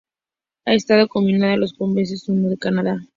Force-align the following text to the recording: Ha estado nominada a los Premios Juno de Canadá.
Ha 0.65 0.73
estado 0.73 1.07
nominada 1.13 1.53
a 1.53 1.57
los 1.57 1.75
Premios 1.75 2.23
Juno 2.25 2.49
de 2.49 2.57
Canadá. 2.57 3.03